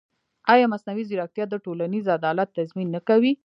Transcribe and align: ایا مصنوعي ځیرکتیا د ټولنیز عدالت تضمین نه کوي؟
ایا 0.53 0.65
مصنوعي 0.73 1.03
ځیرکتیا 1.09 1.45
د 1.49 1.55
ټولنیز 1.65 2.05
عدالت 2.17 2.47
تضمین 2.57 2.87
نه 2.95 3.01
کوي؟ 3.07 3.31